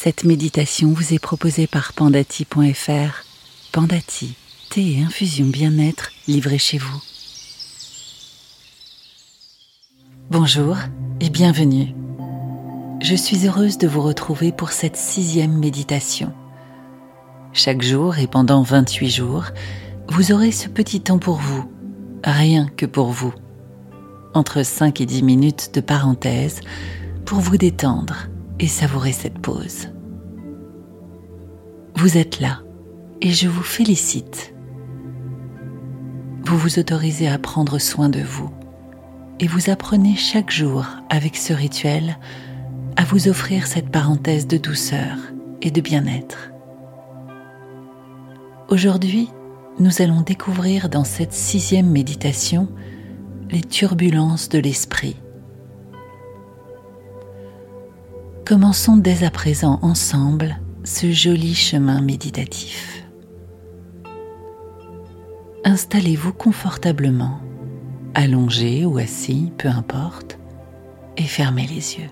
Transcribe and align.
Cette 0.00 0.22
méditation 0.22 0.92
vous 0.92 1.12
est 1.12 1.18
proposée 1.18 1.66
par 1.66 1.92
pandati.fr. 1.92 3.24
Pandati, 3.72 4.36
thé 4.70 4.92
et 4.92 5.02
infusion 5.02 5.46
bien-être 5.46 6.12
livrés 6.28 6.56
chez 6.56 6.78
vous. 6.78 7.02
Bonjour 10.30 10.76
et 11.18 11.30
bienvenue. 11.30 11.96
Je 13.02 13.16
suis 13.16 13.48
heureuse 13.48 13.76
de 13.76 13.88
vous 13.88 14.00
retrouver 14.00 14.52
pour 14.52 14.70
cette 14.70 14.96
sixième 14.96 15.58
méditation. 15.58 16.32
Chaque 17.52 17.82
jour 17.82 18.18
et 18.18 18.28
pendant 18.28 18.62
28 18.62 19.10
jours, 19.10 19.46
vous 20.10 20.30
aurez 20.30 20.52
ce 20.52 20.68
petit 20.68 21.00
temps 21.00 21.18
pour 21.18 21.38
vous, 21.38 21.68
rien 22.22 22.68
que 22.68 22.86
pour 22.86 23.08
vous. 23.08 23.34
Entre 24.32 24.62
5 24.62 25.00
et 25.00 25.06
10 25.06 25.24
minutes 25.24 25.70
de 25.74 25.80
parenthèse 25.80 26.60
pour 27.24 27.40
vous 27.40 27.56
détendre 27.56 28.28
et 28.60 28.66
savourer 28.66 29.12
cette 29.12 29.38
pause. 29.38 29.88
Vous 31.96 32.16
êtes 32.16 32.40
là 32.40 32.60
et 33.20 33.30
je 33.30 33.48
vous 33.48 33.62
félicite. 33.62 34.54
Vous 36.44 36.56
vous 36.56 36.78
autorisez 36.78 37.28
à 37.28 37.38
prendre 37.38 37.78
soin 37.78 38.08
de 38.08 38.20
vous 38.20 38.50
et 39.40 39.46
vous 39.46 39.70
apprenez 39.70 40.16
chaque 40.16 40.50
jour 40.50 40.86
avec 41.10 41.36
ce 41.36 41.52
rituel 41.52 42.18
à 42.96 43.04
vous 43.04 43.28
offrir 43.28 43.66
cette 43.66 43.90
parenthèse 43.90 44.46
de 44.46 44.56
douceur 44.56 45.16
et 45.62 45.70
de 45.70 45.80
bien-être. 45.80 46.50
Aujourd'hui, 48.68 49.28
nous 49.78 50.02
allons 50.02 50.22
découvrir 50.22 50.88
dans 50.88 51.04
cette 51.04 51.32
sixième 51.32 51.90
méditation 51.90 52.68
les 53.50 53.60
turbulences 53.60 54.48
de 54.48 54.58
l'esprit 54.58 55.16
Commençons 58.48 58.96
dès 58.96 59.24
à 59.24 59.30
présent 59.30 59.78
ensemble 59.82 60.58
ce 60.82 61.12
joli 61.12 61.54
chemin 61.54 62.00
méditatif. 62.00 63.04
Installez-vous 65.66 66.32
confortablement, 66.32 67.40
allongé 68.14 68.86
ou 68.86 68.96
assis, 68.96 69.52
peu 69.58 69.68
importe, 69.68 70.38
et 71.18 71.24
fermez 71.24 71.66
les 71.66 71.98
yeux. 71.98 72.10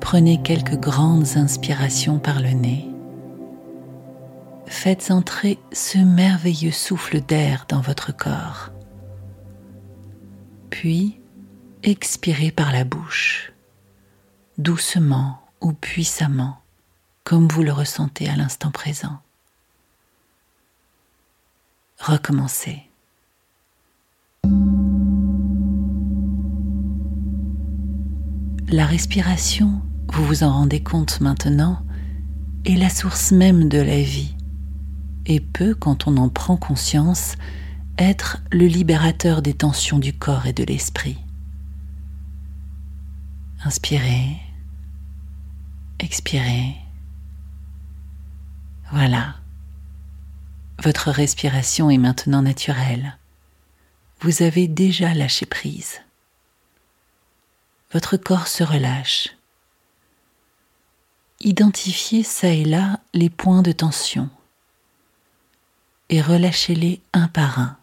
Prenez 0.00 0.42
quelques 0.42 0.80
grandes 0.80 1.36
inspirations 1.36 2.18
par 2.18 2.40
le 2.40 2.50
nez. 2.50 2.88
Faites 4.66 5.12
entrer 5.12 5.60
ce 5.70 5.98
merveilleux 5.98 6.72
souffle 6.72 7.20
d'air 7.20 7.66
dans 7.68 7.80
votre 7.80 8.12
corps. 8.12 8.70
Puis, 10.70 11.20
expirez 11.84 12.50
par 12.50 12.72
la 12.72 12.82
bouche 12.82 13.51
doucement 14.58 15.40
ou 15.60 15.72
puissamment, 15.72 16.58
comme 17.24 17.48
vous 17.48 17.62
le 17.62 17.72
ressentez 17.72 18.28
à 18.28 18.36
l'instant 18.36 18.70
présent. 18.70 19.18
Recommencez. 21.98 22.82
La 28.68 28.86
respiration, 28.86 29.82
vous 30.12 30.24
vous 30.24 30.42
en 30.42 30.50
rendez 30.50 30.82
compte 30.82 31.20
maintenant, 31.20 31.82
est 32.64 32.76
la 32.76 32.88
source 32.88 33.32
même 33.32 33.68
de 33.68 33.78
la 33.78 34.02
vie 34.02 34.34
et 35.26 35.40
peut, 35.40 35.74
quand 35.74 36.06
on 36.06 36.16
en 36.16 36.28
prend 36.28 36.56
conscience, 36.56 37.36
être 37.98 38.42
le 38.50 38.66
libérateur 38.66 39.42
des 39.42 39.54
tensions 39.54 39.98
du 39.98 40.12
corps 40.12 40.46
et 40.46 40.52
de 40.52 40.64
l'esprit. 40.64 41.18
Inspirez. 43.64 44.36
Expirez. 45.98 46.76
Voilà. 48.90 49.36
Votre 50.78 51.10
respiration 51.10 51.90
est 51.90 51.98
maintenant 51.98 52.42
naturelle. 52.42 53.16
Vous 54.20 54.42
avez 54.42 54.68
déjà 54.68 55.14
lâché 55.14 55.46
prise. 55.46 56.00
Votre 57.92 58.16
corps 58.16 58.48
se 58.48 58.64
relâche. 58.64 59.28
Identifiez 61.40 62.22
ça 62.22 62.48
et 62.48 62.64
là 62.64 63.00
les 63.14 63.30
points 63.30 63.62
de 63.62 63.72
tension 63.72 64.30
et 66.08 66.20
relâchez-les 66.20 67.00
un 67.12 67.26
par 67.26 67.58
un. 67.58 67.78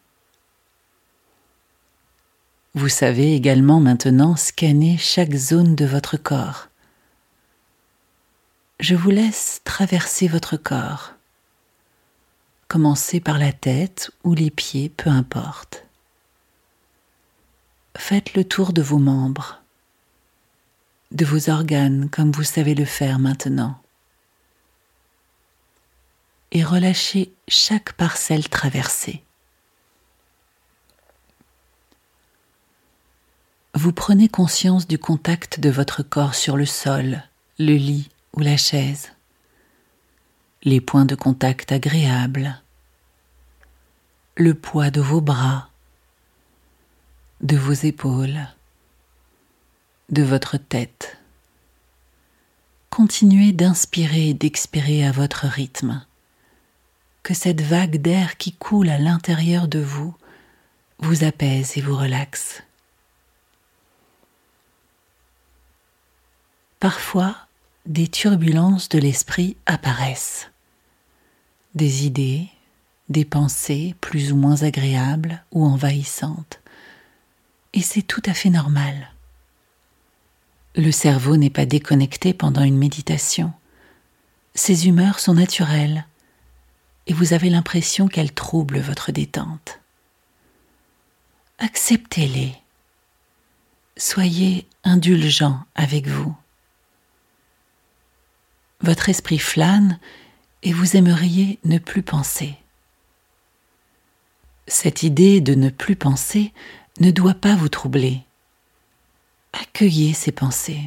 Vous 2.75 2.90
savez 2.90 3.34
également 3.34 3.80
maintenant 3.80 4.35
scanner 4.35 4.97
chaque 4.97 5.34
zone 5.34 5.75
de 5.75 5.85
votre 5.85 6.18
corps 6.18 6.69
je 8.80 8.96
vous 8.96 9.09
laisse 9.09 9.62
traverser 9.66 10.28
votre 10.28 10.57
corps. 10.57 11.13
Commencez 12.68 13.19
par 13.19 13.38
la 13.38 13.52
tête 13.52 14.12
ou 14.24 14.34
les 14.34 14.52
pieds, 14.52 14.90
peu 14.90 15.09
importe. 15.09 15.85
Faites 17.97 18.35
le 18.35 18.46
tour 18.46 18.72
de 18.72 18.81
vos 18.81 19.00
membres, 19.00 19.62
de 21.12 21.25
vos 21.25 21.50
organes 21.50 22.09
comme 22.09 22.31
vous 22.31 22.44
savez 22.44 22.75
le 22.75 22.85
faire 22.85 23.19
maintenant. 23.19 23.81
Et 26.52 26.63
relâchez 26.63 27.34
chaque 27.47 27.94
parcelle 27.94 28.47
traversée. 28.47 29.24
Vous 33.81 33.94
prenez 33.94 34.28
conscience 34.28 34.90
du 34.90 34.97
contact 34.97 35.62
de 35.62 35.69
votre 35.69 36.03
corps 36.03 36.35
sur 36.35 36.57
le 36.57 36.66
sol, 36.66 37.23
le 37.59 37.75
lit, 37.75 38.09
ou 38.34 38.41
la 38.41 38.57
chaise, 38.57 39.13
les 40.63 40.81
points 40.81 41.06
de 41.06 41.16
contact 41.16 41.72
agréables, 41.72 42.62
le 44.35 44.53
poids 44.53 44.91
de 44.91 45.00
vos 45.00 45.22
bras, 45.22 45.69
de 47.40 47.56
vos 47.56 47.72
épaules, 47.72 48.50
de 50.09 50.23
votre 50.23 50.57
tête. 50.57 51.17
Continuez 52.90 53.53
d'inspirer 53.53 54.28
et 54.28 54.34
d'expirer 54.34 55.07
à 55.07 55.13
votre 55.13 55.47
rythme. 55.47 56.06
Que 57.23 57.34
cette 57.34 57.61
vague 57.61 58.01
d'air 58.01 58.35
qui 58.35 58.51
coule 58.51 58.90
à 58.90 59.00
l'intérieur 59.00 59.69
de 59.69 59.79
vous 59.79 60.13
vous 60.97 61.23
apaise 61.23 61.78
et 61.78 61.81
vous 61.81 61.96
relaxe. 61.96 62.61
Parfois, 66.79 67.35
des 67.85 68.07
turbulences 68.07 68.88
de 68.88 69.00
l'esprit 69.00 69.57
apparaissent. 69.66 70.50
Des 71.75 72.06
idées, 72.06 72.47
des 73.09 73.25
pensées 73.25 73.95
plus 74.00 74.31
ou 74.31 74.38
moins 74.38 74.63
agréables 74.63 75.44
ou 75.51 75.66
envahissantes. 75.66 76.62
Et 77.73 77.81
c'est 77.81 78.01
tout 78.01 78.22
à 78.25 78.34
fait 78.34 78.50
normal. 78.50 79.12
Le 80.75 80.91
cerveau 80.91 81.35
n'est 81.35 81.50
pas 81.50 81.66
déconnecté 81.66 82.34
pendant 82.34 82.63
une 82.63 82.78
méditation. 82.78 83.51
Ses 84.56 84.88
humeurs 84.88 85.19
sont 85.19 85.34
naturelles 85.34 86.06
et 87.07 87.13
vous 87.13 87.34
avez 87.34 87.50
l'impression 87.50 88.07
qu'elles 88.07 88.34
troublent 88.34 88.79
votre 88.79 89.11
détente. 89.11 89.79
Acceptez-les. 91.57 92.56
Soyez 93.97 94.66
indulgent 94.85 95.59
avec 95.75 96.07
vous 96.07 96.34
votre 98.81 99.09
esprit 99.09 99.40
flâne 99.40 100.00
et 100.63 100.73
vous 100.73 100.95
aimeriez 100.95 101.59
ne 101.63 101.78
plus 101.78 102.03
penser. 102.03 102.56
Cette 104.67 105.03
idée 105.03 105.41
de 105.41 105.56
ne 105.56 105.69
plus 105.69 105.95
penser 105.95 106.53
ne 107.00 107.12
doit 107.12 107.34
pas 107.34 107.56
vous 107.56 107.69
troubler. 107.69 108.22
Accueillez 109.53 110.13
ces 110.13 110.31
pensées. 110.31 110.84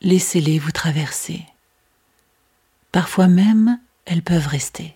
Laissez-les 0.00 0.58
vous 0.58 0.72
traverser. 0.72 1.44
Parfois 2.90 3.28
même, 3.28 3.78
elles 4.04 4.22
peuvent 4.22 4.46
rester. 4.46 4.94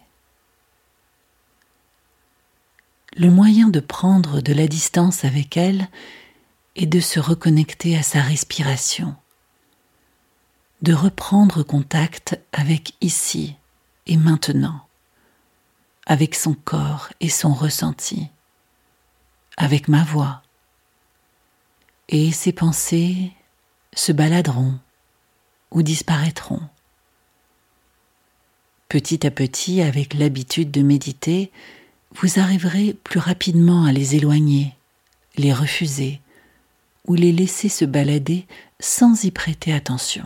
Le 3.17 3.31
moyen 3.31 3.69
de 3.69 3.81
prendre 3.81 4.41
de 4.41 4.53
la 4.53 4.67
distance 4.67 5.25
avec 5.25 5.57
elles 5.57 5.89
est 6.75 6.87
de 6.87 7.01
se 7.01 7.19
reconnecter 7.21 7.97
à 7.97 8.03
sa 8.03 8.21
respiration 8.21 9.17
de 10.83 10.93
reprendre 10.93 11.63
contact 11.63 12.39
avec 12.53 12.95
ici 13.01 13.57
et 14.07 14.17
maintenant, 14.17 14.87
avec 16.07 16.35
son 16.35 16.55
corps 16.55 17.09
et 17.21 17.29
son 17.29 17.53
ressenti, 17.53 18.29
avec 19.57 19.89
ma 19.89 20.05
voix. 20.05 20.43
Et 22.09 22.31
ses 22.31 22.53
pensées 22.53 23.33
se 23.95 24.13
baladeront 24.13 24.79
ou 25.73 25.83
disparaîtront. 25.83 26.63
Petit 28.89 29.27
à 29.27 29.33
petit, 29.33 29.83
avec 29.83 30.15
l'habitude 30.15 30.71
de 30.71 30.83
méditer, 30.83 31.51
vous 32.13 32.39
arriverez 32.39 32.95
plus 32.95 33.19
rapidement 33.19 33.85
à 33.85 33.93
les 33.93 34.15
éloigner, 34.15 34.75
les 35.37 35.53
refuser 35.53 36.21
ou 37.07 37.15
les 37.15 37.33
laisser 37.33 37.69
se 37.69 37.85
balader 37.85 38.47
sans 38.79 39.25
y 39.25 39.31
prêter 39.31 39.73
attention. 39.73 40.25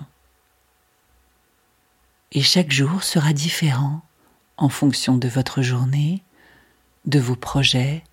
Et 2.33 2.43
chaque 2.43 2.71
jour 2.71 3.03
sera 3.03 3.33
différent 3.33 4.03
en 4.57 4.69
fonction 4.69 5.17
de 5.17 5.29
votre 5.29 5.63
journée, 5.63 6.23
de 7.07 7.19
vos 7.19 7.35
projets 7.35 8.05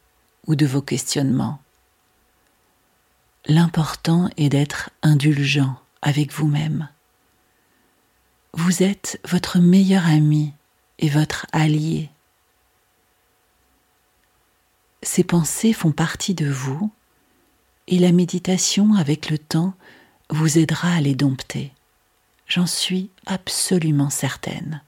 ou 0.48 0.56
de 0.56 0.66
vos 0.66 0.82
questionnements. 0.82 1.60
L'important 3.46 4.30
est 4.38 4.50
d'être 4.50 4.90
indulgent 5.04 5.80
avec 6.02 6.34
vous-même. 6.34 6.90
Vous 8.54 8.82
êtes 8.82 9.20
votre 9.24 9.60
meilleur 9.60 10.06
ami 10.08 10.54
et 11.00 11.10
votre 11.10 11.46
allié. 11.52 12.10
Ces 15.04 15.24
pensées 15.24 15.74
font 15.74 15.92
partie 15.92 16.34
de 16.34 16.50
vous 16.50 16.92
et 17.88 18.00
la 18.00 18.12
méditation 18.12 18.96
avec 18.96 19.30
le 19.30 19.38
temps 19.38 19.74
vous 20.30 20.58
aidera 20.58 20.92
à 20.92 21.02
les 21.02 21.16
dompter. 21.16 21.72
J'en 22.48 22.66
suis 22.66 23.10
absolument 23.26 24.10
certaine. 24.10 24.82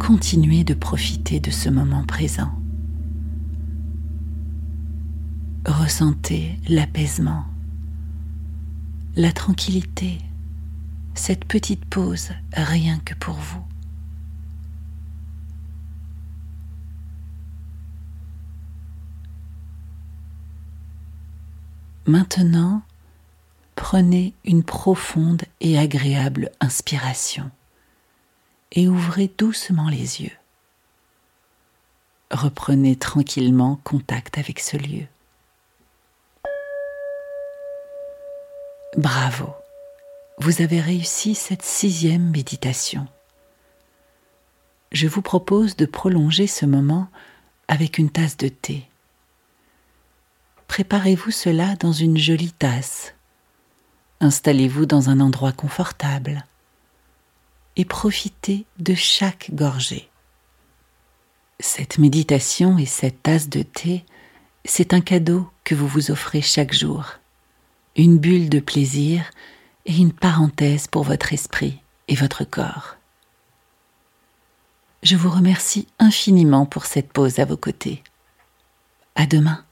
Continuez 0.00 0.64
de 0.64 0.74
profiter 0.74 1.38
de 1.38 1.52
ce 1.52 1.68
moment 1.68 2.04
présent. 2.04 2.50
Ressentez 5.66 6.58
l'apaisement, 6.68 7.44
la 9.14 9.30
tranquillité, 9.30 10.18
cette 11.14 11.44
petite 11.44 11.84
pause 11.84 12.30
rien 12.52 12.98
que 13.04 13.14
pour 13.14 13.34
vous. 13.34 13.62
Maintenant, 22.08 22.82
prenez 23.88 24.34
une 24.44 24.64
profonde 24.64 25.44
et 25.60 25.78
agréable 25.78 26.50
inspiration 26.58 27.52
et 28.72 28.88
ouvrez 28.88 29.30
doucement 29.38 29.88
les 29.88 30.22
yeux. 30.22 30.36
Reprenez 32.32 32.96
tranquillement 32.96 33.78
contact 33.84 34.38
avec 34.38 34.58
ce 34.58 34.76
lieu. 34.76 35.06
Bravo, 38.96 39.54
vous 40.38 40.62
avez 40.62 40.80
réussi 40.80 41.36
cette 41.36 41.62
sixième 41.62 42.28
méditation. 42.32 43.06
Je 44.90 45.06
vous 45.06 45.22
propose 45.22 45.76
de 45.76 45.86
prolonger 45.86 46.48
ce 46.48 46.66
moment 46.66 47.06
avec 47.68 47.98
une 47.98 48.10
tasse 48.10 48.36
de 48.36 48.48
thé 48.48 48.88
préparez-vous 50.68 51.30
cela 51.30 51.74
dans 51.76 51.92
une 51.92 52.18
jolie 52.18 52.52
tasse. 52.52 53.15
Installez-vous 54.20 54.86
dans 54.86 55.10
un 55.10 55.20
endroit 55.20 55.52
confortable 55.52 56.44
et 57.76 57.84
profitez 57.84 58.64
de 58.78 58.94
chaque 58.94 59.50
gorgée. 59.52 60.08
Cette 61.60 61.98
méditation 61.98 62.78
et 62.78 62.86
cette 62.86 63.22
tasse 63.22 63.48
de 63.48 63.62
thé, 63.62 64.04
c'est 64.64 64.94
un 64.94 65.00
cadeau 65.00 65.50
que 65.64 65.74
vous 65.74 65.86
vous 65.86 66.10
offrez 66.10 66.40
chaque 66.40 66.72
jour, 66.72 67.04
une 67.94 68.18
bulle 68.18 68.48
de 68.48 68.60
plaisir 68.60 69.30
et 69.84 69.96
une 69.96 70.12
parenthèse 70.12 70.86
pour 70.86 71.02
votre 71.02 71.32
esprit 71.32 71.80
et 72.08 72.14
votre 72.14 72.44
corps. 72.44 72.96
Je 75.02 75.16
vous 75.16 75.30
remercie 75.30 75.86
infiniment 75.98 76.66
pour 76.66 76.86
cette 76.86 77.12
pause 77.12 77.38
à 77.38 77.44
vos 77.44 77.56
côtés. 77.56 78.02
À 79.14 79.26
demain. 79.26 79.65